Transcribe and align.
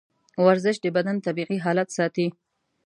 ورزش 0.45 0.75
د 0.81 0.85
بدن 0.95 1.15
طبیعي 1.25 1.57
حالت 1.65 1.87
ساتي. 1.97 2.27